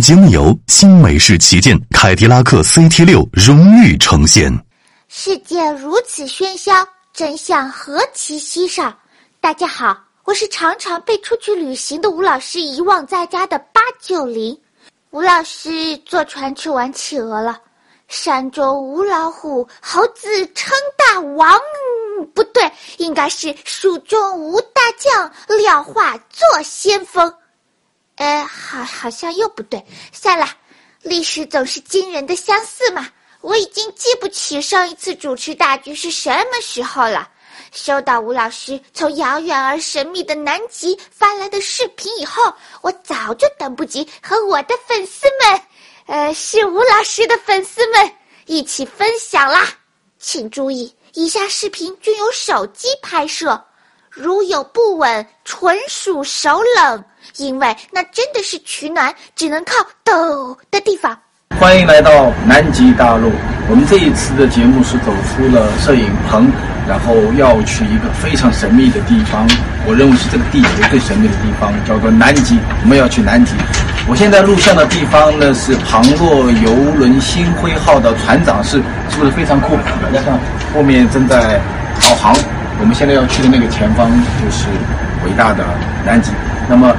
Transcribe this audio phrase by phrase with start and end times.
[0.00, 4.50] 节目由新美式旗舰凯迪拉克 CT 六荣誉呈现。
[5.08, 6.72] 世界如此喧嚣，
[7.12, 8.92] 真相何其稀少。
[9.40, 14.58] 大家好，我是常常被出去旅行的吴老师遗忘在家的八九零。
[15.10, 17.58] 吴老师坐船去玩企鹅了，
[18.08, 21.58] 山中无老虎，猴子称大王。
[22.34, 27.32] 不对，应该是蜀中无大将，廖化做先锋。
[28.20, 29.82] 呃，好，好像又不对。
[30.12, 30.46] 算了，
[31.00, 33.08] 历史总是惊人的相似嘛。
[33.40, 37.26] 我已经记不起上一次主持大局是什么时候了。
[37.72, 45.62] 收到吴老师从遥远而神秘的南极发来的视频以后，我早就等不及和我的粉丝们，
[46.04, 48.12] 呃，是吴老师的粉丝们
[48.44, 49.66] 一起分享啦。
[50.18, 53.64] 请注意，以下视频均由手机拍摄，
[54.10, 57.04] 如有不稳，纯属手冷。
[57.36, 61.16] 因为那真的是取暖只能靠抖的地方。
[61.60, 63.30] 欢迎来到南极大陆。
[63.68, 66.50] 我们这一次的节目是走出了摄影棚，
[66.88, 69.46] 然后要去一个非常神秘的地方。
[69.86, 72.58] 我认为是这个地球最神秘的地方，叫做南极。
[72.82, 73.52] 我们要去南极。
[74.08, 79.76] 我现在录像的地方呢是庞洛游轮星辉号的船长室，是不是非常酷？
[80.02, 80.40] 大家看，
[80.74, 81.60] 后面正在
[82.00, 82.34] 导航。
[82.80, 84.10] 我们现在要去的那个前方
[84.42, 84.66] 就是
[85.24, 85.62] 伟大的
[86.04, 86.32] 南极。
[86.68, 86.90] 那么。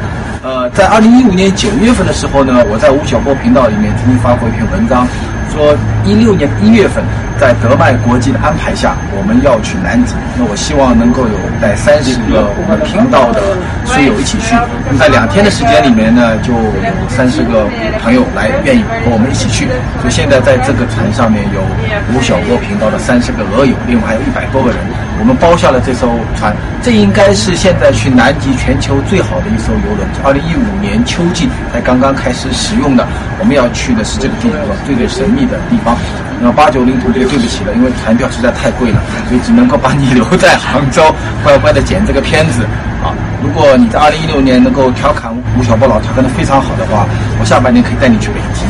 [0.44, 5.06] 呃，在二零一五年九月份的时候呢，我在吴晓波频道里面曾经发过一篇文章，
[5.54, 7.06] 说一六年一月份，
[7.38, 10.16] 在德迈国际的安排下，我们要去南极。
[10.34, 13.54] 那我希望能够有在三十个我们频道的
[13.92, 14.56] 书友一起去。
[14.88, 16.72] 那么在两天的时间里面呢，就有
[17.10, 17.68] 三十个
[18.02, 19.68] 朋友来愿意和我们一起去。
[20.02, 21.62] 所以现在在这个船上面有
[22.14, 24.80] 吴晓波频道的三十个俄友，另外还有一百多个人。
[25.20, 30.02] 我们包下了这艘船，这应该是现在去南极全球最好的一艘游轮。
[30.24, 33.06] 二零一五年秋季才刚刚开始使用的。
[33.40, 35.96] 我们要去的是这个地方，最最神秘的地方。
[36.42, 38.98] 那八九零同学对不起了，因为船票实在太贵了，
[39.30, 41.14] 所以只能够把你留在杭州，
[41.44, 42.66] 乖乖的剪这个片子
[43.06, 43.14] 啊。
[43.42, 47.08] 如果你在二零一六年能够调侃吴晓波老调侃的非常好的话，
[47.40, 48.64] 我下半年可以带你去北极。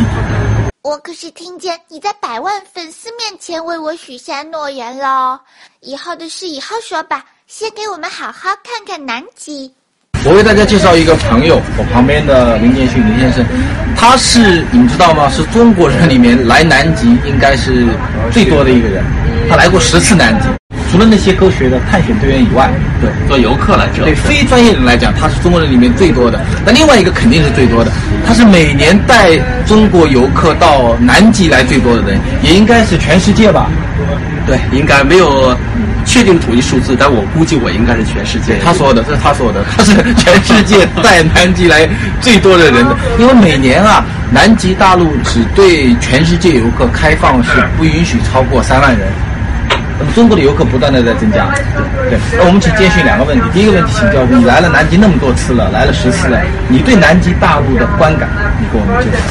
[0.81, 5.37] 我可是听见你在百万粉丝面前为我许下诺言喽，
[5.81, 9.71] 以后的事以后说吧，先给我们好好看看南极。
[10.23, 13.45] 我为大家介绍一个朋友，我旁边的林建勋林先生，
[13.95, 15.29] 他是你们知道吗？
[15.29, 17.87] 是中国人里面来南极应该是
[18.31, 19.03] 最多的一个人，
[19.49, 20.47] 他来过十次南极。
[20.91, 22.69] 除了那些科学的探险队员以外，
[22.99, 26.37] 对做游客来着，对非专业人来讲，他是中国人里面最多的。
[26.65, 27.91] 那另外一个肯定是最多的，
[28.27, 33.69] 他是每年带中国游客到南极来最多的人，也应该是全世界吧？
[34.45, 35.55] 对，应该没有
[36.03, 38.57] 确定统计数字，但我估计我应该是全世界。
[38.61, 41.87] 他说的，这是他说的， 他是全世界带南极来
[42.19, 42.97] 最多的人的。
[43.17, 49.07] 因为每年啊，南极大陆只对全世界游客开放，是不允许超过三万人。
[50.01, 51.45] 那么中国的游客不断的在增加，
[52.09, 52.17] 对。
[52.17, 53.45] 对那我们请接续两个问题。
[53.53, 58.27] 第一个问题，请教你来了南极那么多次了，来了十次了，你对南极大陆的观感，
[58.59, 59.21] 你给我们介绍。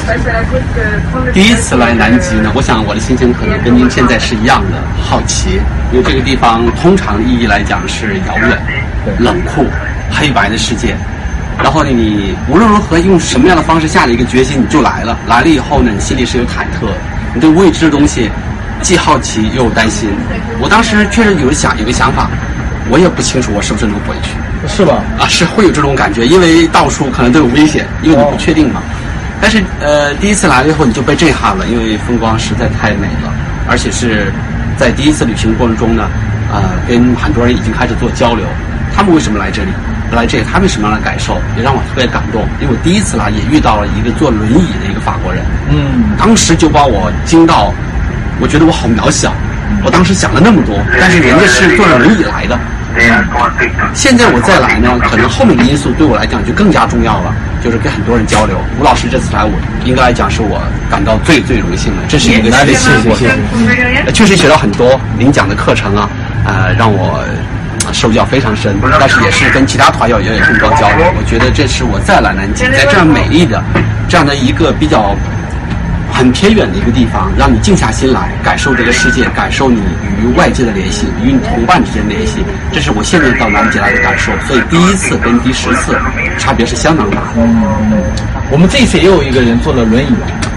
[1.33, 5.59] 第一次来南极呢，我想我的心情可能跟您现在是一样的，好奇。
[5.91, 8.57] 因为这个地方通常意义来讲是遥远、
[9.19, 9.65] 冷酷、
[10.09, 10.95] 黑白的世界。
[11.61, 15.19] 然后呢，你无论如何用什么样的方式下了一个决心，你就来了。
[15.27, 16.87] 来了以后呢，你心里是有忐忑，
[17.35, 18.31] 你对未知的东西。
[18.81, 20.09] 既好奇又担心，
[20.59, 22.29] 我当时确实有想有个想法，
[22.89, 24.31] 我也不清楚我是不是能回去，
[24.67, 24.95] 是吧？
[25.19, 28.81] 啊，是会有这种感觉，因为到处可能都有危险，因为你不确定嘛。
[29.39, 33.31] 但是呃，第一次来了以后你就被震撼了，因为风光实在太美了，
[33.69, 34.31] 而且是
[34.77, 36.09] 在第一次旅行过程中呢，
[36.51, 38.45] 呃，跟很多人已经开始做交流，
[38.95, 39.71] 他们为什么来这里？
[40.11, 41.39] 来这里他们什么样的感受？
[41.55, 47.73] 也让我特别感动，因为我第一次来也遇到了一个坐轮椅的一个法国人，嗯，当时就把我惊到。
[48.41, 49.31] 我觉得我好渺小，
[49.85, 52.57] 我当时想了那么多，但是人家是坐着轮椅来的。
[53.93, 57.33] 现在我再来呢，可能后面的因素对我来讲就更加重要了，
[57.63, 58.57] 就是跟很多人交流。
[58.79, 59.51] 吴老师这次来，我
[59.85, 63.29] 应该来讲是我感到最最荣幸的，这是一个学习过程。
[64.11, 66.09] 确实学到很多，您讲的课程啊，
[66.45, 67.23] 呃，让我
[67.93, 68.75] 受教非常深。
[68.99, 71.05] 但是也是跟其他团友也有更多交流。
[71.15, 73.63] 我觉得这是我再来南京，在这样美丽的
[74.09, 75.15] 这样的一个比较。
[76.21, 79.81] 很偏远的一个地方，让你静下心来感受这个世界，感受你
[80.21, 82.45] 与外界的联系，与你同伴之间联系。
[82.71, 84.31] 这是我现在到南极来的感受。
[84.47, 85.97] 所以第一次跟第十次
[86.37, 87.27] 差别是相当大的。
[87.37, 88.03] 嗯，
[88.51, 90.13] 我们这一次也有一个人坐了轮椅，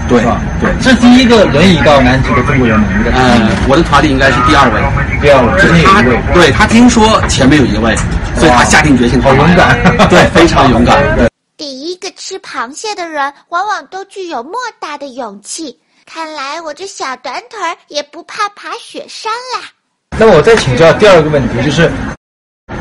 [0.07, 0.39] 对吧？
[0.61, 2.85] 对，这是第一个轮椅到南极的中国人吗？
[3.15, 4.79] 呃，我的团里应该是第二位，
[5.19, 7.95] 第二位，之前有一位，对他听说前面有一位，
[8.37, 9.75] 所以他下定决心，好勇敢，
[10.09, 10.95] 对，非常勇敢。
[11.17, 11.27] 对
[11.57, 12.05] 第一个。
[12.27, 15.79] 吃螃蟹的人往往都具有莫大的勇气。
[16.07, 19.69] 看来我这小短腿儿也不怕爬雪山啦。
[20.17, 21.87] 那我再请教第二个问题，就是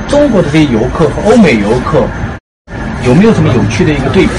[0.08, 2.08] 中国的这些游客和欧美游客
[3.04, 4.32] 有没有什么有趣的一个对比？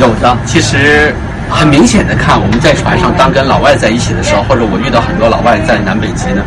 [0.00, 1.14] 有的，其实
[1.50, 6.42] 很明显的看，我们在船上当跟老外在一起的时候，或者我遇到很多老外在南北极呢，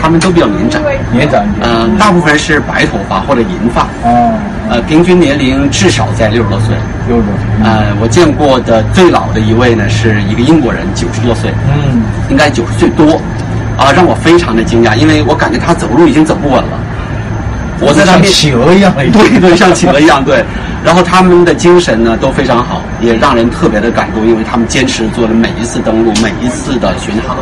[0.00, 0.82] 他们都比较年长，
[1.12, 1.44] 年长。
[1.62, 4.32] 嗯、大部分是白头发或者银发，哦，
[4.70, 6.74] 呃，平均年龄至少在六十多岁。
[7.06, 7.44] 六十多岁。
[7.62, 13.20] 呃，我见过的最老的一位呢，是一个英国人，九十多岁，嗯，应该九十岁多，
[13.76, 16.78] 啊，让我非常的惊讶，因为我感觉他走路已经走不稳了。
[17.80, 18.92] 我在他像面企鹅一样。
[18.94, 20.44] 对对，像企鹅一样，对。
[20.84, 27.36] 然后他们的精神呢都非常好，也让人特别的感动，因为他们坚持做了每一次登陆，每一次的巡航。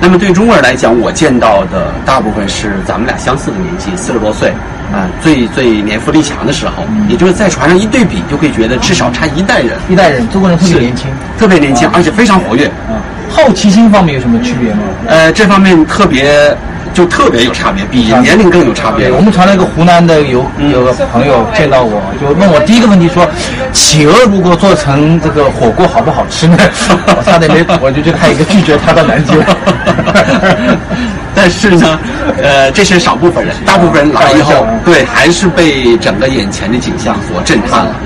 [0.00, 4.50] 那么对中国人来讲，我见到的大部分是咱们俩相似的年纪，四十多岁，
[4.92, 11.06] 啊、最最年富力强的时候，也就是在船上一对比，就会觉得至少差一代人，一代人，中国人特别年轻。
[11.38, 12.66] 特别年轻，而且非常活跃。
[12.66, 12.98] 啊，
[13.32, 14.80] 好奇心方面有什么区别吗？
[15.06, 16.56] 呃，这方面特别
[16.92, 19.10] 就特别有差别，比年龄更有差别，。
[19.10, 23.26] 我们船上一个湖南的有有个朋友见到我，就问我第一个问题说，
[23.72, 26.56] 企鹅如果做成这个火锅好不好吃呢？
[27.16, 29.32] 我差点没，我就觉得他一个拒绝他到南极。
[31.34, 31.98] 但是呢，
[32.42, 37.96] 呃，这是少部分人，大部分人来以后，对，还是被整个眼前的景象所震撼了。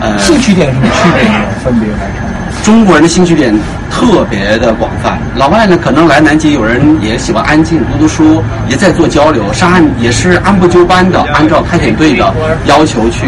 [0.00, 1.34] 呃，兴趣点有什么区别呢？
[1.64, 2.25] 分别来看。
[2.66, 3.56] 中国人的兴趣点
[3.88, 12.34] 特别的广泛，老外呢可能来南极，有人也喜欢安静读读书，也在做交流，上岸也是按部就班的，按照开垦队的
[12.64, 13.24] 要求去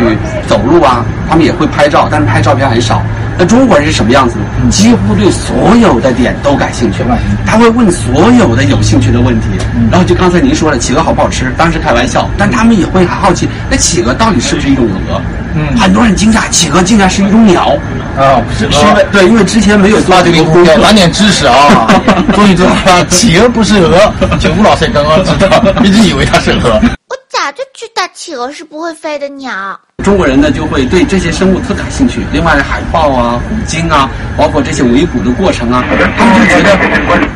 [0.49, 3.00] 走路啊，他们也会拍照，但是拍照片很少。
[3.38, 4.69] 那中国人是什么样子呢？
[4.73, 7.05] 几乎对所有的点都感兴趣，
[7.46, 9.46] 他会问所有的有兴趣的问题。
[9.88, 11.55] 然后就刚才您说了，企鹅好不好吃？
[11.56, 15.23] 当时开玩笑，但他们也会很好奇，那企鹅到底是不是一种鹅？
[15.55, 17.76] 嗯很多人惊讶，企鹅竟然是一种鸟。
[18.19, 21.87] 啊，不是是因为对，因为之前没有做那这个功课这个要，长点知识啊！
[22.35, 24.12] 终于知道了，企鹅不是鹅。
[24.41, 26.81] 九吴老师也刚刚知道，一直以为它是鹅。
[27.09, 29.79] 我早就知道企鹅是不会飞的鸟。
[30.03, 32.20] 中国人呢就会对这些生物特感兴趣。
[32.32, 35.85] 另外，海豹啊、虎鲸啊，包括这些围捕的过程啊，
[36.19, 36.76] 他们就觉得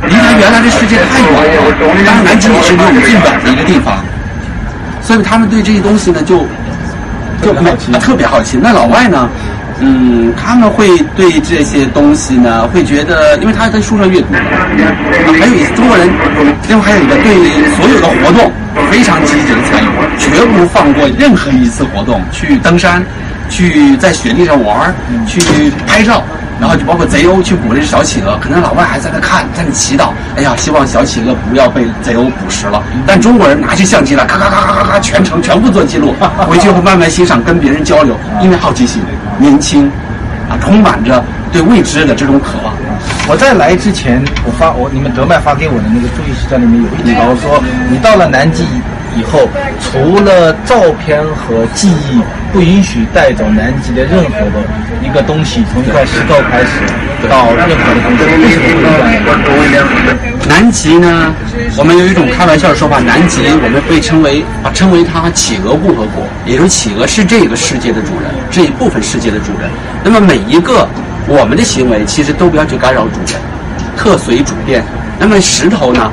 [0.08, 2.05] 离他原来的世界太远了。
[2.05, 4.05] 当然，南极也是离我们最远的一个地方，
[5.00, 6.44] 所以他们对这些东西呢就
[7.43, 8.58] 就特别好奇啊特别好奇。
[8.61, 9.28] 那老外呢？
[9.84, 10.87] 嗯，他们会
[11.17, 14.40] 对这些东西呢，会觉得，因为他在书上阅读，啊，
[15.40, 16.08] 还有一中国人，
[16.69, 17.34] 另外还有一个对
[17.75, 18.50] 所有的活动
[18.90, 19.88] 非常积极的参与，
[20.19, 23.05] 绝不放过任何一次活动，去登山，
[23.49, 24.94] 去在雪地上玩，
[25.26, 25.40] 去
[25.87, 26.23] 拍照。
[26.62, 32.81] 然后就包括贼鸥去捕那只小企鹅，可能老外还在那看，在那祈祷，哎呀，希望小企鹅不要被贼鸥捕食了。
[33.05, 36.14] 但中国人拿起相机来，咔咔咔咔咔咔，全程全部做记录，
[36.49, 39.03] 回去后慢慢欣赏，跟别人交流，因为好奇心，
[39.38, 39.91] 年轻，
[40.49, 41.20] 啊，充满着
[41.53, 42.73] 对未知的这种渴望。
[43.29, 47.61] 我在来之前，我发我你们德麦发给我的那个注意事项里面有一条说，
[47.91, 48.62] 你到了南极
[49.19, 49.49] 以后，
[49.82, 54.62] 除了照片和记忆，不允许带走南极的任何的
[55.12, 56.81] 一个东西，从一块石头开始
[57.28, 58.88] 到任何的东西，为什么
[59.61, 59.85] 会这样？
[60.49, 61.31] 南极呢，
[61.76, 69.69] 我们有一种开玩笑的说法，南极我们被称为啊称为它企鹅共和国，也就是企鹅是这个世界的主人，这一部分世界的主人。
[70.02, 70.88] 那么每一个
[71.28, 73.38] 我们的行为其实都不要去干扰主人，
[73.95, 74.83] 特随主便。
[75.19, 76.11] 那么石头呢，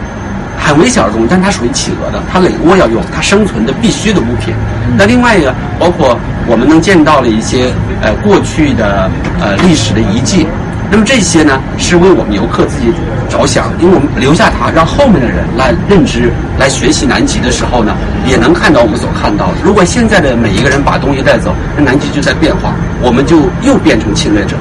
[0.59, 4.53] 很微小的东西，但它属于企鹅的，它垒窝要用，它生存的必须的物品。
[4.97, 9.09] 那另外一个，包括我们能见到了一些呃过去的
[9.41, 10.45] 呃历史的遗迹。
[10.91, 12.91] 那么这些呢，是为我们游客自己
[13.29, 19.53] 着想，因为我们留下它，让后面的人来认知、来学习南极的时候呢，也能看到我们所看到的。
[19.63, 22.73] 如果现在的每一个人把东西带走，那南极就在变化，
[23.03, 24.57] 我们就又变成侵略者。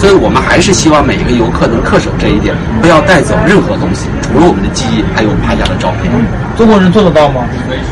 [0.00, 6.10] 所以我们还是希望每一个游客能恪守这一点，不要带走任何东西，除了我们的记忆，还有拍下的照片。
[6.56, 7.44] 中国人做得到吗？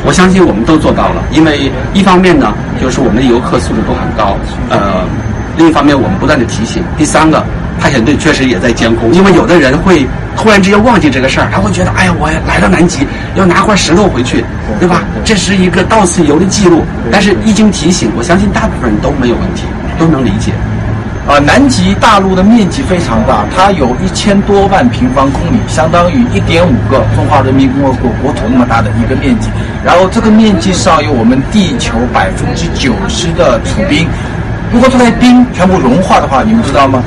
[0.07, 4.39] 我相信我们都做到了，因为一方面呢，就是我们的游客素质都很高，
[4.71, 5.05] 呃，
[5.59, 7.45] 另一方面我们不断的提醒，第三个，
[7.79, 14.43] 派遣队确实也在监控，因为有的人会突然之间忘记这个事儿，他会觉得，哎呀，我来到南极要拿块石头回去，
[14.81, 15.03] 对吧？
[15.25, 19.65] 这是一个到此游的记录，但是一经提醒，我相信大部分人都没有问题，
[19.99, 20.53] 都能理解。
[21.29, 29.51] 啊，南极大陆的面积非常大，它有一千多万平方公里，相当于一点五个中华人民共和国国土那么大的一个面积。
[29.85, 34.09] 然后这个面积上有我们地球百分之九十的土冰，
[34.73, 37.05] 如果这些冰全部融化的话，你们知道吗？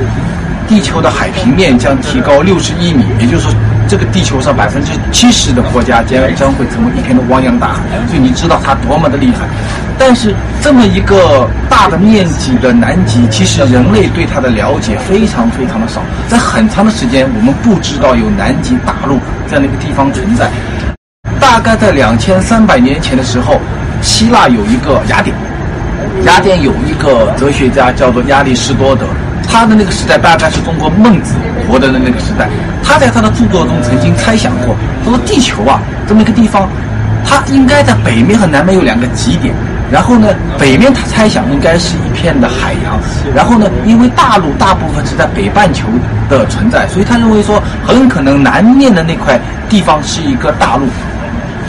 [0.67, 3.51] 地球的海平面将提高六十一米，也就是说
[3.91, 9.45] 这个地球上百分之七十的国家将将会成为一片的汪洋大海，所以你知道它多么的厉害。
[9.99, 19.19] 但是这么一个大的面积的南极，其实人类对它的了解非常非常的少，在很长的时间我们不知道有南极大陆
[19.49, 20.49] 这样的一个地方存在。
[21.37, 23.59] 大概在两千三百年前的时候，
[24.01, 25.35] 希腊有一个雅典，
[26.23, 29.05] 雅典有一个哲学家叫做亚里士多德，
[29.51, 31.35] 他的那个时代大概是中国孟子
[31.67, 32.47] 活的那个时代。
[32.83, 36.69] 他在他的著作中曾经猜想过，他说地球啊这么一个地方，
[37.25, 39.53] 它应该在北面和南面有两个极点。
[39.91, 42.97] 然后呢，北面他猜想应该是一片的海洋。
[43.35, 45.85] 然后呢，因为大陆大部分是在北半球
[46.29, 49.37] 的存在，所以他认为说很可能南面的那块
[49.69, 50.85] 地方是一个大陆。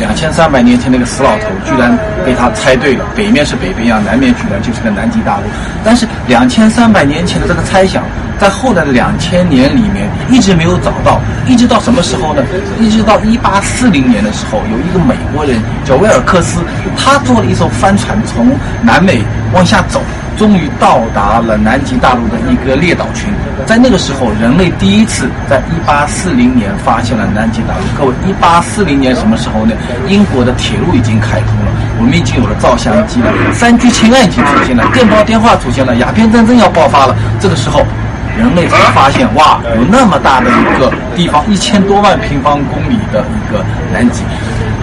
[0.02, 5.44] 两千三百年前那个死老头居然被他猜对了，北面是北冰洋，南面居然就是个南极大陆。
[5.84, 8.02] 但是两千三百年前的这个猜想，
[8.36, 12.42] 在后来的两千年里面一直没有找到，一直到什么时候呢？
[12.80, 16.58] 一直到一八四零年的时候，有一个美国人叫威尔克斯，
[16.98, 18.50] 他坐了一艘帆船从
[18.82, 19.22] 南美
[19.54, 20.02] 往下走。
[20.36, 23.32] 终于到达了南极大陆的一个列岛群，
[23.66, 27.82] 在那个时候，人类第一次在1840年发现了南极大陆。
[27.96, 29.74] 各位，1840年什么时候呢？
[30.08, 37.14] 英国的铁路已经开通了，我们已经有了照相机了，三聚氰胺已经出现了，电报电话出现了，鸦片战争要爆发了。
[37.38, 37.84] 这个时候，
[38.36, 44.22] 人类才发现，哇，有那么大的一个地方，一千多万平方公里的一个南极。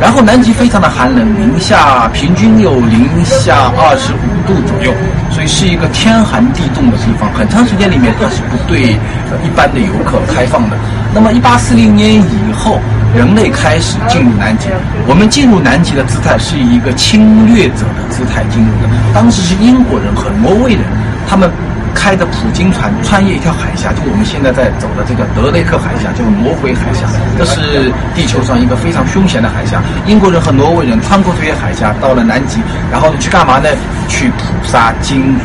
[0.02, 4.94] 然后南极非常的寒冷，零下平均有零下二十五度左右，
[5.30, 7.30] 所以是一个天寒地冻的地方。
[7.34, 8.96] 很长时间里面它是不对
[9.44, 10.78] 一般的游客开放的。
[11.14, 12.80] 那么一八四零年以后，
[13.14, 14.70] 人类开始进入南极。
[15.06, 18.88] 我们进入南极的姿态是以一个侵略者的姿态进入的。
[19.14, 20.84] 当时是英国人和挪威人，
[21.28, 21.52] 他们。
[21.94, 27.06] 开着普京船穿越一条海峡，就我们现在在走的这个德雷克海峡，就是挪威海峡。
[27.38, 29.82] 这是地球上一个非常凶险的海峡。
[30.06, 32.60] 英国人和挪威人穿过这些海峡，到了南极，
[32.92, 33.70] 然后去干嘛呢？
[34.08, 35.38] 去捕杀鲸鱼。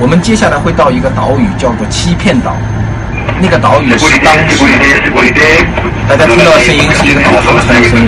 [0.00, 2.56] 我们接下来会到一个岛屿，叫做欺骗岛。
[3.40, 4.64] 那个岛屿是当时
[6.08, 8.06] 大家听到的声音是一个导航船的声音。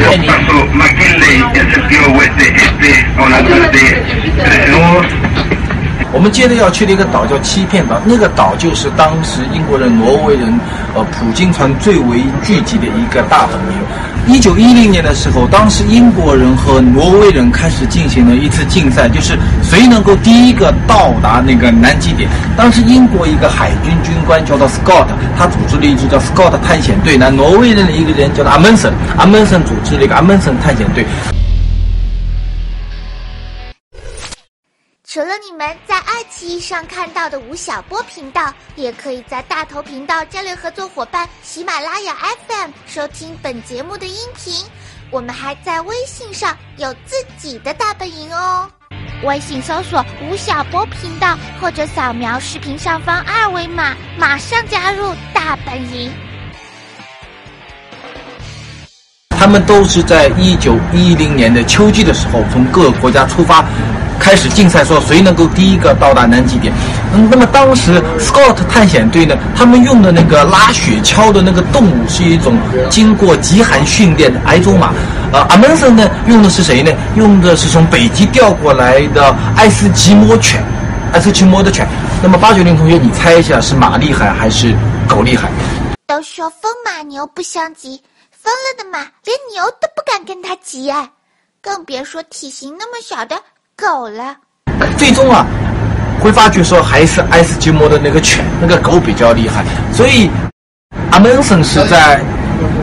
[6.15, 10.49] 我们接着要去的一个岛叫欺骗岛，那个岛就是当时英国人、挪威人，
[10.95, 14.33] 呃，普京船最为聚集的一个大本营。
[14.33, 22.31] 一九一零年的时候，当时英国人和挪威人开始进行了一次竞赛，就是谁能够第一个到达那个南极点。
[22.57, 27.17] 当时英国一个海军军官叫做 Scott，他组织了一支叫 Scott 探险队。
[27.19, 31.05] 那挪威人的一个人叫做 Amundsen，Amundsen 组织了一个 Amundsen 探险队。
[35.15, 42.17] 除了你们在爱奇艺上看到的吴晓波频道，也可以在大头频道战略合作伙伴喜马拉雅
[42.49, 44.53] FM 收听本节目的音频。
[45.13, 48.69] 我们还在微信上有自己的大本营哦，
[49.23, 56.13] 微信搜索吴晓波频道，或者扫描视频上方二维码，马上加入大本营。
[59.31, 63.65] 他们都是在一九一零年的秋季的时候，从各个国家出发。
[64.19, 66.73] 开始竞赛，说谁能够第一个到达南极点。
[67.13, 72.57] 嗯，那么当时 Scott 探险队呢，他们用的那个拉雪橇的那个动物是一种
[72.91, 74.93] 经过极寒训练的矮种马。
[75.33, 76.93] 呃，阿门森呢用的是谁呢？
[77.17, 80.63] 用的是从北极调过来的爱斯基摩犬，
[81.13, 81.87] 爱斯基摩的犬。
[82.23, 84.75] 那么八九零同学，你猜一下是马厉害还是
[85.09, 85.51] 狗厉害？
[86.07, 91.11] 都说风马牛不相及，疯了的马连牛都不敢跟他急哎，
[91.61, 93.37] 更别说体型那么小的。
[93.77, 94.37] 狗了，
[94.97, 95.45] 最终啊，
[96.21, 99.65] 会发觉说还是爱斯基摩的那个犬，那个狗比较厉害。
[99.93, 100.31] 所以，
[101.11, 102.21] 阿门森是在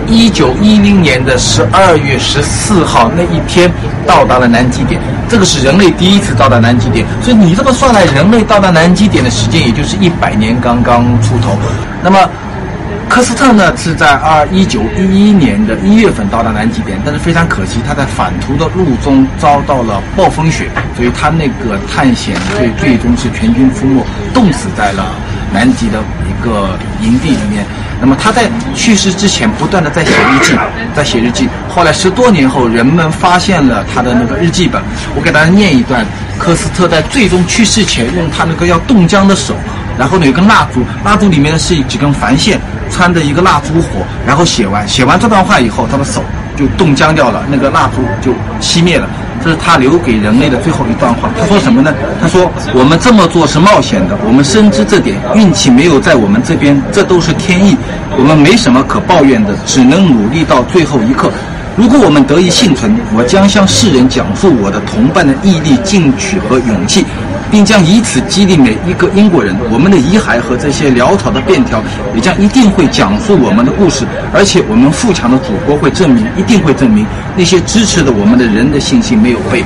[0.08, 3.72] 一九一零年的十二月十四号那一天
[4.06, 7.06] 到达了南极点，这个是人类第一次到达南极点。
[7.24, 11.58] 所以你这么算来，人类到达南极点的时间也就是一百年刚刚出头。
[12.04, 12.30] 那么。
[13.10, 25.14] 科斯特呢是在二一九一一年的一月份到达南极点，但是非常可惜，他在返途的路中遭到了暴风雪，所以他那个探险队最终是全军覆没，冻死在了
[25.54, 27.66] 南极的一个营地里面。
[28.00, 30.54] 那么他在去世之前不断的在写日记，
[30.96, 31.48] 在写日记。
[31.70, 34.82] 后来十多年后，人们发现了他的那个日记本，
[35.16, 36.06] 我给大家念一段：
[36.40, 39.54] 科斯特在最终去世前用他那个要冻僵的手。
[40.00, 42.60] 然后呢，有根蜡烛，蜡烛里面是几根帆线，
[42.92, 44.06] 穿着一个蜡烛火。
[44.28, 46.24] 然后写完写完这段话以后，他的手
[46.56, 48.32] 就冻僵掉了，那个蜡烛就
[48.62, 49.08] 熄灭了。
[49.44, 51.28] 这是他留给人类的最后一段话。
[51.40, 51.92] 他说什么呢？
[52.22, 57.76] 他说：“我们这么做是冒险的，我们深知这点，运气没有在我们这边，这都是天意。
[58.16, 61.32] 我们没什么可抱怨的，只能努力到最后一刻。
[61.76, 67.04] 如果我们得以幸存，我将向世人讲述我的同伴的毅力、进取和勇气。”
[67.51, 69.55] 并将以此激励每一个英国人。
[69.70, 71.84] 我们的遗骸和这些潦草的便条，
[72.15, 74.05] 也将一定会讲述我们的故事。
[74.34, 77.05] 而且，我们富强的祖国会证明，一定会证明
[77.36, 79.62] 那些支持的我们的人的信心没有被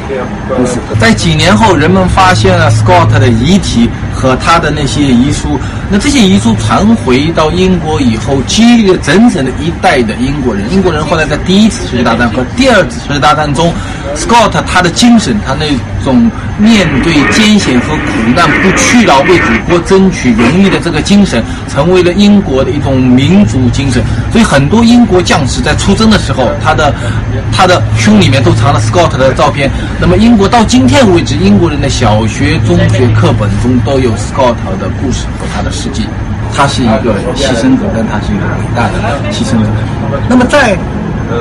[0.49, 0.79] 辜负。
[0.99, 5.59] 在几年后，人们发现了 Scott 的遗体和他的那些遗书。
[5.89, 10.65] 那这些遗书传回到英国以后，激励了整整的一代的英国人。
[10.73, 13.71] 英国人后来在第一次世界大战和第二次世界大战中
[14.15, 15.67] ，Scott 他的精神，他那
[16.03, 17.75] 种面对艰险。
[17.85, 18.01] 和苦
[18.35, 24.01] 难不屈劳，为祖国争取荣誉的这个精神，成为了英国的一种民族精神。
[24.31, 26.93] 所以，很多英国将士在出征的时候，他的
[27.51, 29.69] 他的胸里面都藏了 Scott 的照片。
[29.99, 36.07] 那么，英国到今天为止，英国人的小学、中学课本中都有 Scott 的故事和他的事迹。
[36.55, 38.93] 他是一个牺牲者，但他是一个伟大的
[39.31, 39.67] 牺牲者。
[40.29, 40.77] 那么，在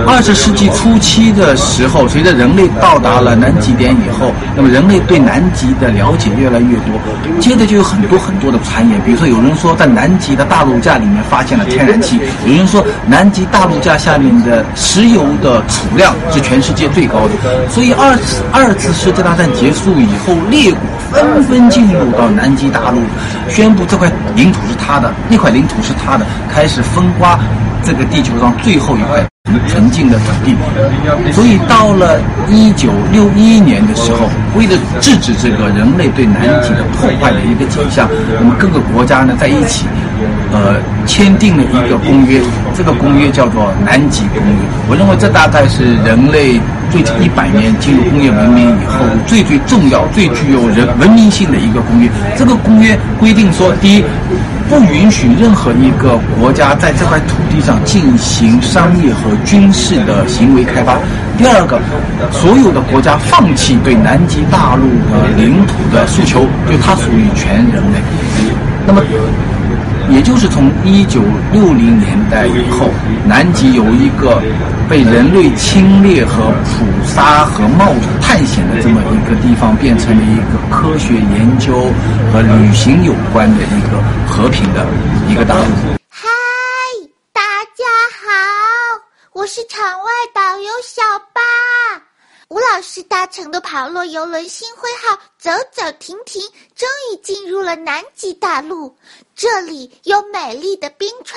[0.07, 7.00] 二十世纪初期的时候，随着人类到达了南极点以后，那么人类对南极的了解越来越多，
[7.41, 20.81] 接着就有很多很多的传言，比如说有人说在南极的大陆架里面发现了天然气，有人说南极大陆架下面的石油的储量是全世界最高的，所以二次二次世界大战结束以后，列国
[21.12, 23.00] 纷纷进入到南极大陆，
[23.49, 27.38] 宣布这块领土是他的，那块领土是他的，开始分刮
[27.85, 29.25] 这个地球上最后一块。
[29.68, 30.56] 纯净的土地，
[31.32, 34.72] 所以到了一九六一年的时候，为了
[35.02, 38.08] 制止这个人类对南极的破坏的一个景象，
[38.40, 39.84] 我们各个国家呢在一起，
[40.50, 42.40] 呃，签订了一个公约，
[42.74, 44.40] 这个公约叫做《南极公约》。
[44.88, 46.58] 我认为这大概是人类
[46.90, 52.09] 最近一百年进入工业文明以后最最重要、最具有人文明性的一个公约。
[52.35, 54.04] 这个公约规定说，第一。
[54.68, 60.96] 不允许任何一个国家在这块土地上进行商业和军事的行为开发。
[61.37, 61.79] 第二个，
[62.33, 68.00] 所有的国家放弃对南极大陆的领土的诉求，就它属于全人类。
[68.87, 69.03] 那么。
[70.11, 71.21] 也就是从一九
[71.53, 72.90] 六零年代以后，
[73.27, 74.40] 南极有一个
[74.88, 81.90] 被人类侵略和捕杀和冒险探险的这么一个地方，变成了一个科学研究
[82.33, 84.87] 和旅行有关的一个和平的
[85.29, 85.64] 一个大陆。
[86.09, 86.29] 嗨，
[87.33, 87.40] 大
[87.75, 87.85] 家
[88.21, 89.01] 好，
[89.33, 91.40] 我是场外导游小八。
[92.55, 96.40] 吴老师搭乘的跑落游轮“星辉号”走走停停，
[96.77, 98.97] 终于进入了南极大陆。
[99.35, 101.37] 这里有美丽的冰川，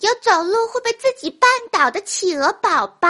[0.00, 3.06] 有走路会被自己绊倒的企鹅宝宝。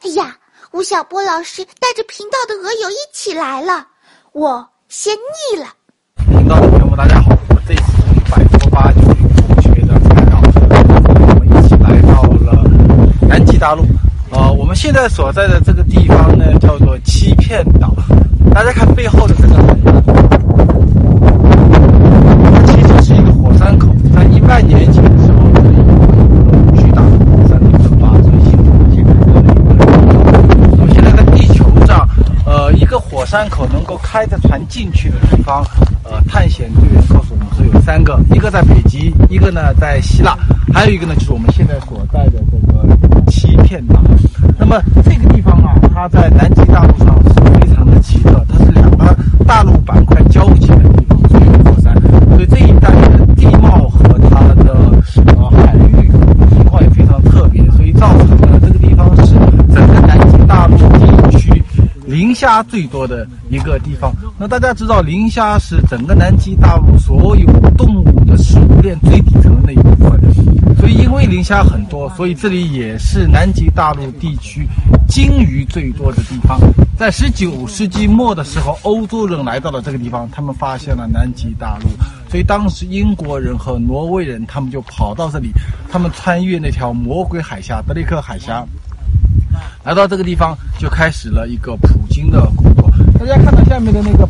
[0.00, 0.38] 哎呀，
[0.70, 3.86] 吴晓波老师带着频道的鹅友一起来了，
[4.32, 5.14] 我先
[5.52, 5.66] 腻了。
[6.30, 7.82] 频道的朋友们，大家好，我们这次
[8.30, 12.64] 摆脱八九零同学的干扰，我们一起来到了
[13.28, 13.84] 南极大陆。
[14.68, 17.90] 我们现在所在的这个地方呢，叫做欺骗岛。
[18.52, 19.54] 大家看背后的这个。
[22.66, 25.84] 其实是一个火山口，在一万年前的时候，这里有
[26.76, 29.86] 巨大的火山的喷发，所形成了现在这样的一个
[30.76, 32.06] 那么现在在地球上，
[32.44, 35.64] 呃，一个火山口能够开着船进去的地方，
[36.04, 40.36] 呃，探险队员告诉我们说有三个，一个在北极，一个呢在希腊，
[40.74, 42.86] 还有一个呢就是我们现在所在的这个
[43.30, 43.98] 欺骗岛。
[44.58, 49.16] 那么这个地方啊，它在南极大陆上是非常的奇特，它是两个
[49.46, 51.94] 大陆板块交集的地方，所以有火山，
[52.34, 54.74] 所以这一带的地貌和它的
[55.36, 56.10] 呃海域
[56.50, 59.34] 情况也非常特别，所以造成了这个地方是
[59.72, 60.76] 整个南极大陆
[61.30, 61.62] 地区
[62.06, 64.12] 磷虾最多的一个地方。
[64.38, 68.07] 那大家知道，磷虾是整个南极大陆所有动物
[68.42, 70.18] 食物链最底层的那一部分。
[70.78, 74.66] 所以，因为磷虾很多，所以这里也是南极大陆地区
[75.08, 76.58] 鲸鱼最多的地方。
[76.96, 81.88] 在十九世纪末的时候，欧洲人来到了这个地方，他们发现了南极大陆。
[82.30, 85.50] 所以当时英国人和挪威人他们就跑到这里，
[85.90, 88.64] 他们穿越那条魔鬼海峡——德雷克海峡，
[89.84, 92.90] 来到这个地方，就开始了一个捕鲸的工作。
[93.18, 94.28] 大家看到下面的那个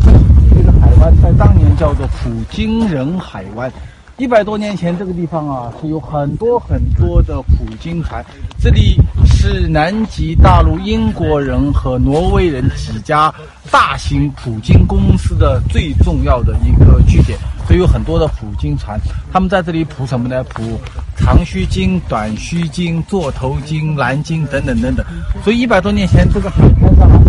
[0.54, 3.70] 那个海湾，在当年叫做普京人海湾。
[4.18, 8.24] 一百多年前，这个地方啊是有很多很多的捕鲸船。
[8.60, 13.32] 这里是南极大陆英国人和挪威人几家
[13.70, 18.98] 大型捕鲸公司的最重要的一个据点，所以有很多的捕鲸船。
[19.32, 20.42] 他们在这里捕什么呢？
[20.52, 20.80] 捕
[21.16, 25.06] 长须鲸、短须鲸、座头鲸、蓝鲸等等等等。
[25.44, 27.22] 所以一百多年前，这个海滩上啊，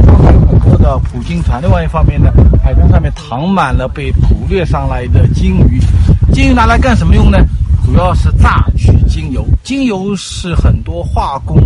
[0.51, 0.77] 有很多。
[0.79, 2.31] 的捕鲸船，另外一方面呢，
[2.63, 5.79] 海滩上面躺满了被捕猎上来的鲸鱼。
[6.31, 7.37] 精油拿来干什么用呢？
[7.85, 9.45] 主要是榨取精油。
[9.63, 11.61] 精油是很多化工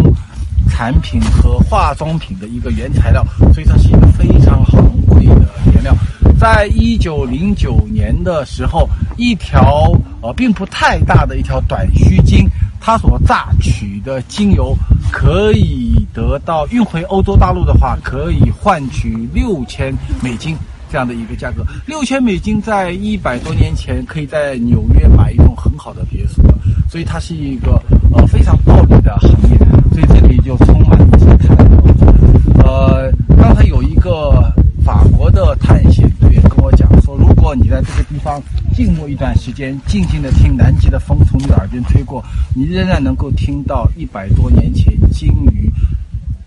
[0.70, 3.24] 产品和化妆品的一个原材料，
[3.54, 5.94] 所以它是一个非常昂贵的原料。
[6.40, 12.50] 在一九零九年的时候，一条呃并不太大的一条短须鲸，
[12.80, 14.76] 它所榨取的精油
[15.12, 20.58] 可以得到运回欧洲大陆的话，可以换取六千美金
[20.94, 21.66] 这样的一个价格。
[21.88, 26.54] 六千美金在一百多年前可以在纽约买一栋很好的别墅了，
[26.88, 27.82] 所以它是一个
[28.14, 29.58] 呃非常暴利的行业。
[29.92, 32.64] 所以这里就充满了一些探讨。
[32.64, 34.54] 呃，刚才有一个
[34.86, 38.40] 法国的探险队员跟我讲说，如果你在这个地方
[38.76, 42.24] 静默一段时间，静静的听南极的风从你的耳边吹过，
[42.56, 45.68] 你仍然能够听到一百多年前鲸鱼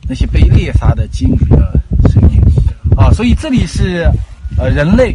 [0.09, 2.40] 那些被猎杀的鲸鱼的声音
[2.96, 3.11] 啊。
[3.11, 4.09] 所以这里是
[4.56, 5.14] 呃人类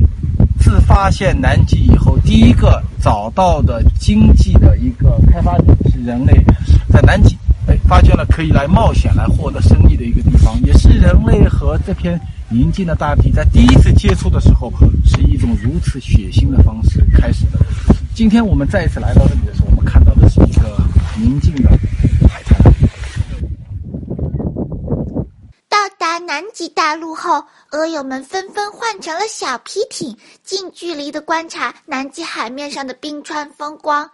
[0.59, 6.33] 自发现南极以后第一个找到的经济的一个开发点，是人类
[6.89, 7.37] 在南极。
[7.67, 14.73] 哎，发现了可以来冒险、来获得生意的一个地方，也是人类和这片宁静的大地在第一次接触的时候，
[15.05, 17.59] 是一种如此血腥的方式开始的。
[18.15, 20.75] 今天我们再一次来到这里的时候，我们看到的是一个
[21.17, 21.69] 宁静的
[22.27, 22.59] 海滩。
[25.81, 34.07] 到达南极大陆后，鹅友们纷纷换成了小皮艇，近距离的观察南极海面上的冰川风光。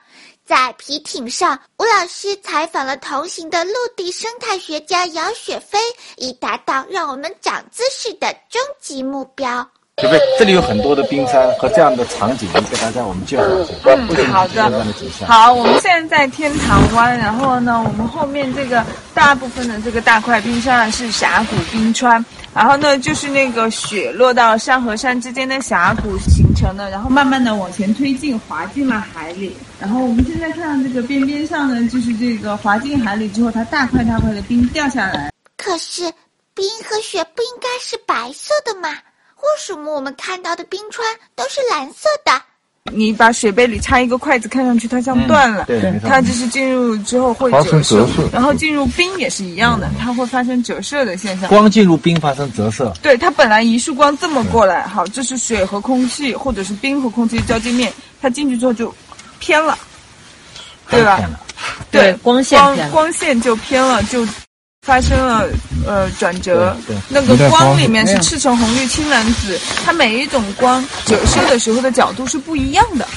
[0.45, 5.77] 在皮艇上，吴老师采访了同行的陆地生态学家姚雪飞，
[6.15, 9.69] 以达到让我们长姿势的终极目标。
[9.99, 13.73] 雪飞，这里有很多的冰山和这样的场景，你给大家我们介绍一下。
[13.83, 14.85] 嗯好的？
[15.25, 29.57] 好，我们现在在天堂湾，然后呢，我们后面这个大部分的这个大块冰山是峡谷冰川，然后呢，就是那个雪落到山和山之间的峡谷形成的，然后慢慢的往前推进，滑进了海里。
[29.79, 35.31] 然后我们现在看到这个边边上呢，就是这个滑进海里之后，它大块大块的冰掉下来。
[35.57, 36.03] 可是，
[36.53, 38.89] 冰和雪不应该是白色的吗？
[39.37, 42.41] 为什么我们看到的冰川都是蓝色的？
[42.93, 46.07] 你把水杯里插一个筷子，看上去它像断了，对没错。
[46.07, 48.29] 它就是进入之后会发生折折射。
[48.31, 51.49] 然后进入冰也是一样的，它会发生折射的现象。
[51.49, 58.93] 光进入冰发生折射，对，它本来一束光这么过来，好，这是水和空气，或者是冰和空气交界面，它进去之后就
[59.39, 59.77] 偏了，
[60.89, 61.19] 对吧？
[61.91, 62.93] 对，光线光偏了。
[62.93, 64.25] 光线就偏了，就
[64.81, 65.47] 发生了
[65.85, 66.75] 呃转折。
[67.09, 73.07] 那个光里面是赤橙红绿青蓝紫，它每一种光折射的时候的角度是不一样的。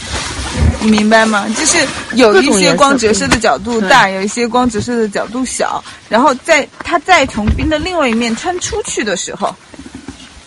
[0.83, 1.47] 你明白吗？
[1.57, 9.55] 就是有一些光折射的角度大，有一些光折射的角度小，然后在它再从冰的另外一面穿出去的时候，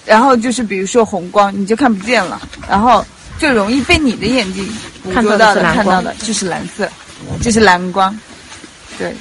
[0.06, 3.06] 然后就是比如说红光，你就看不见了，然后
[3.38, 4.68] 最容易被你的眼睛
[5.04, 6.90] 捕看捉到的、看到的就是蓝色，
[7.40, 8.18] 就是蓝光，
[8.98, 9.16] 对，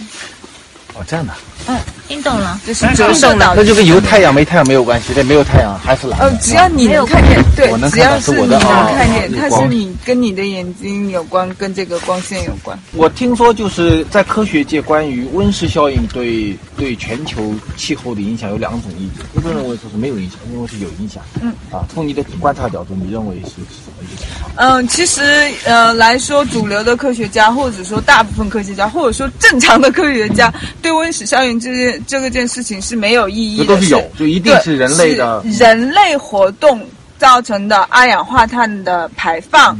[0.95, 1.35] 哦，这样的。
[1.67, 2.02] 嗯。
[2.13, 2.61] 听懂了？
[2.67, 6.27] 这是折射的那就跟有太阳没太阳没有关系，对，没有太阳还是蓝的。
[6.27, 12.79] 呃，只要你能看见，对我能，只看到要是你能看见，它是你跟你的眼睛有关，跟这个光线有关。
[12.93, 21.23] 我听说，就是在科学界关于温室效应对对全球气候的影响有两种意见，一种认为说是没有影响，一种认为是有影响。
[21.41, 24.53] 嗯，啊，从你的观察角度，你认为是是什么一个情况？
[24.57, 25.23] 嗯，其实
[25.65, 36.85] 呃来说，主流的科学家，或者说大部分科学家，或者说正常的科学家，对温室效应这件这个件事情是没有意义的，这都是有，就一定是人类的人类活动
[37.19, 39.79] 造成的二氧化碳的排放。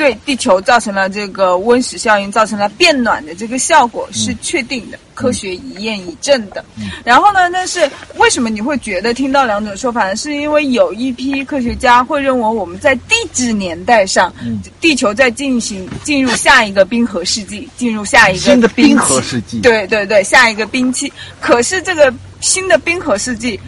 [0.00, 6.64] 对地球造成了这个温室效应，造成了变暖的这个效果是确定的，科学一验一证的。
[7.04, 7.86] 然后呢，但是
[8.16, 10.16] 为什么你会觉得听到两种说法呢？
[10.16, 14.32] 是因为有一批科学家会认为我们在地质年代上，
[14.80, 21.12] 地球在进行进入下一个冰河世纪，进入下一个新的冰河世纪对对对，下一个冰期。
[21.42, 22.10] 可是这个
[22.40, 23.60] 新的冰河世纪。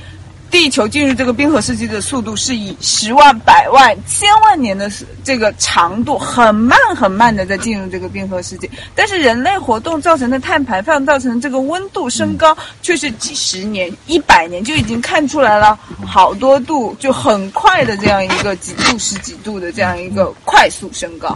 [0.53, 4.89] 地球进入这个冰河世纪的速度是以十万、百万、千万年的
[5.25, 8.71] 这个长度，很慢很慢的在进入这个冰河世纪。
[8.95, 21.35] 但是人类活动造成的碳排放，造成这个温度升高，却是几十年、一百年就已经看出来了，好多度，就很快的这样一个几度、十几度的这样一个快速升高。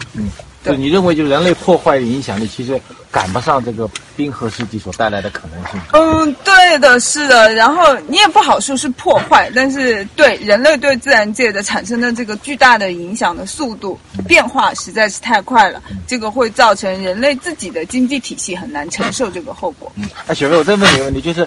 [0.66, 5.80] 就你认为，就人类破坏的影响力，其实赶不上这个冰河世纪所带来的可能性。
[5.92, 7.52] 嗯，对的，是的。
[7.54, 19.90] 然后你也不好说是破坏，但是对人类对自然界的产生的这个巨大的影响的速度变化实在是太快了，这个会造成人类自己的经济体系很难承受这个后果。
[19.96, 21.46] 嗯哎，雪飞，我再问你一个问题，就是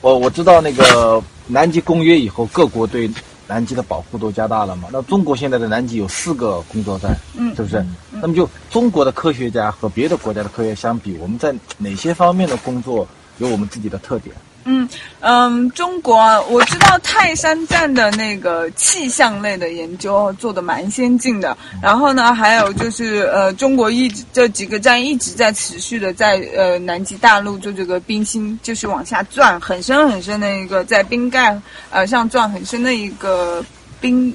[0.00, 3.10] 我我知道那个南极公约以后，各国对
[3.50, 4.88] 南极的保护都加大了嘛。
[4.92, 7.84] 那中国现在的南极有四个工作站，嗯是不是？
[8.22, 13.06] 那么就中国的科学家和别的国家的科学相比，我们在哪些方面的工作
[13.38, 14.32] 有我们自己的特点？
[14.64, 14.88] 嗯
[15.20, 21.56] 嗯，中国啊，我知道泰山站的那个气象类的研究做的蛮先进的。
[21.82, 31.58] 然后呢，还有就是呃，中国一直这几个站一直在持续的在呃南极大陆做这个冰芯，就是往下钻很深很深的一个在冰盖
[31.90, 33.64] 呃上钻很深的一个
[34.00, 34.34] 冰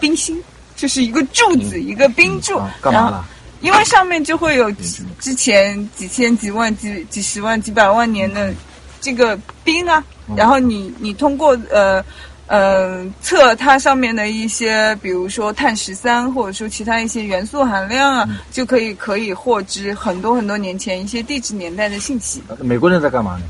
[0.00, 0.42] 冰芯，
[0.74, 2.60] 就是一个柱子，一个冰柱。
[2.82, 3.14] 然后？
[3.62, 8.52] 因为上面就会有之之前几千、几万、几几十万、几百万年的
[9.00, 10.02] 这个冰啊，
[10.36, 12.04] 然后你你通过呃
[12.46, 22.42] 呃测它上面的一些，比如说碳十三或者说其他一些元素含量啊，就可以可以获知很多很多年前一些地质年代的信息。
[22.60, 23.42] 美国人在干嘛呢？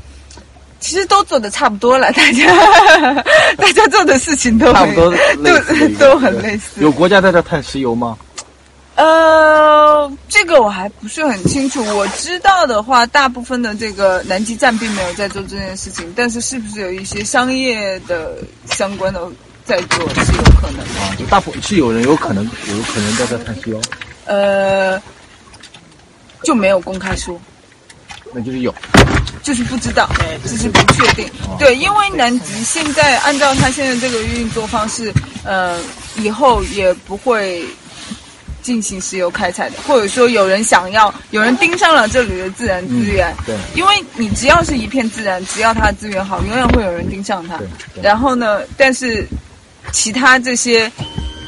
[0.79, 3.23] 其实都做的差不多了， 大家
[3.57, 5.11] 大家做的事情都差不多
[5.43, 6.81] 都都很类似。
[6.81, 8.15] 有国家在这探石油吗？
[8.97, 11.83] 呃，这个我还不是很清楚。
[11.95, 19.21] 我知道的话，大部分的这个南极站并没有在做这件事情，但是是不是有一些商业的相关的
[19.63, 20.99] 在做是有可能的。
[20.99, 23.79] 啊，就大部分是有人有可能有可能在这探石油，
[24.25, 24.99] 呃，
[26.43, 27.39] 就没有公开说，
[28.33, 28.73] 那就是有。
[29.43, 30.09] 就是不知道，
[30.43, 31.29] 只是不确定。
[31.57, 35.13] 对，因为南极现在按照它现在这个运作方式，
[35.45, 35.79] 呃，
[36.17, 37.63] 以后也不会
[38.67, 47.57] 进行石油开采的，或者说有人想要，有人盯上了这里的自然资源，对因为你只要是一片自然，只要它的资源好，永远会有人盯上它
[47.93, 48.03] 对。
[48.03, 49.25] 然后呢，但是
[49.93, 50.91] 其他这些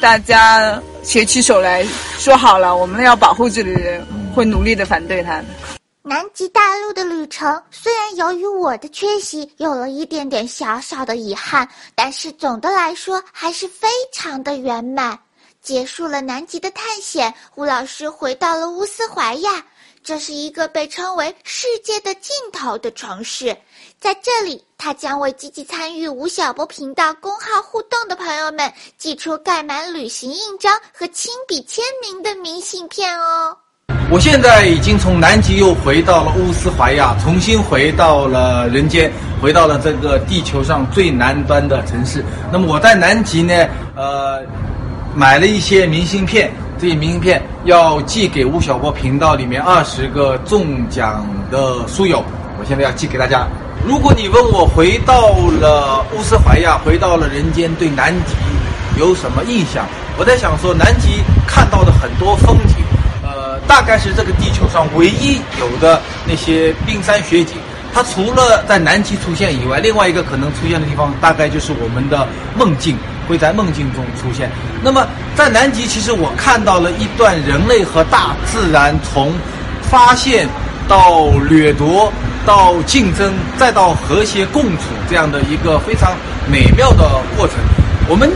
[0.00, 5.44] 大家携起手来说好了，我们要保护这里的人，会努力的反对它的。
[6.02, 15.18] 南极大陆的旅程虽然由于我的缺席有了一点点小小的遗憾，但是总的来说还是非常的圆满。
[15.62, 19.50] 结束了南极的探险，吴老师回到了乌斯怀亚，
[20.02, 23.54] 这是一个被称为世界的尽头的城市。
[24.00, 33.54] 在这里，他将为积极参与吴晓波频道公号互动的朋友们寄出盖满旅行印章和亲笔签名的明信片哦。
[34.10, 42.24] 我现在已经从南极又回到了乌斯怀亚，重新回到了人间，回到了这个地球上最南端的城市。
[42.50, 43.54] 那么我在南极呢，
[43.94, 44.42] 呃，
[45.14, 52.24] 买了一些明信片，这些明信片要寄给吴晓波频道里面二十个中奖的书友，
[52.58, 53.46] 我现在要寄给大家。
[53.86, 59.86] 如果你问我回到了乌斯怀亚，回到了人间，对南极有什么印象？
[60.18, 62.76] 我在想说，南极看到的很多风景。
[63.22, 67.56] 呃，大概是这个地球上唯一有的那些冰山雪景。
[67.92, 72.96] 它除了在南极出现以外，另外一个可能出现的地方，大概就是我们的梦境，
[73.30, 74.50] 会在梦境中出现。
[74.82, 79.32] 那么在南极，其实我看到了一段人类和大自然从
[79.80, 80.48] 发现
[80.88, 82.12] 到掠夺
[82.44, 86.12] 到竞争，再到和谐共处这样的一个非常
[86.50, 87.56] 美妙的过程。
[88.08, 88.28] 我们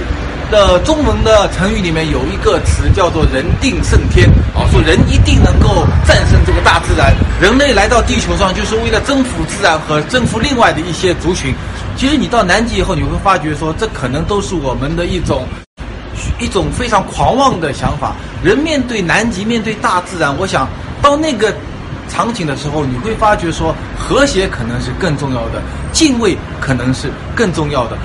[0.54, 7.12] 的中文的成语里面有一个词叫做“人定胜天”，啊，说人一定能够战胜这个大自然。
[7.40, 11.52] 人类来到地球上就是为了征服自然和征服另外的一些族群。
[11.96, 15.44] 其实你到南极以后，你会发觉说，这可能都是我们的一种
[16.38, 18.12] 一种非常狂妄的想法。
[18.40, 20.68] 人面对南极，面对大自然，我想
[21.02, 21.52] 到那个
[22.08, 25.60] 场景的时候，你会发觉说，和谐可能是更重要的，
[25.92, 27.98] 敬畏可能是更重要的。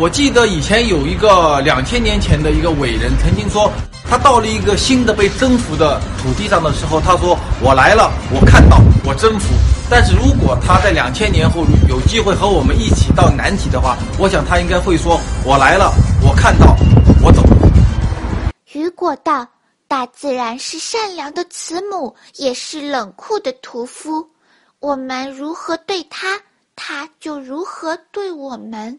[0.00, 3.70] 我记得以前有一个两千年前的一个伟人曾经说，
[4.08, 9.52] 他到了一个新的被征服的土地上的时候，他说：“我来了，我看到，我征服。”
[9.90, 16.74] 但是如果他在两千年后有机会和我们一起到南极的话，我想他应该会说：“我来了，我看到，
[17.22, 17.42] 我走。”
[18.72, 19.46] 雨果道
[19.86, 24.26] ：“大自然是善良的慈母，也是冷酷的屠夫。
[24.78, 26.40] 我们如何对他，
[26.74, 28.98] 他就如何对我们。”